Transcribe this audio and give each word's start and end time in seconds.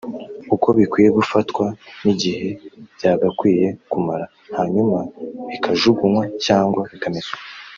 uko 0.55 0.67
bikwiye 0.77 1.09
gufatwa 1.17 1.65
n’igihe 2.03 2.47
byagakwiye 2.95 3.67
kumara 3.91 4.25
hanyuma 4.57 4.99
bikajugunywa 5.49 6.23
cyangwa 6.45 6.81
bikameswa 6.91 7.35